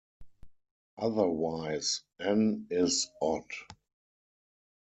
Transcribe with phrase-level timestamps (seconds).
[0.97, 3.45] Otherwise "n" is odd.